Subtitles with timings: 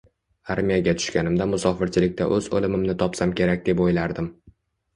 [0.53, 4.35] Armiyaga tushganimda musofirchilikda o`z o`limimni topsam kerak deb o`ylardim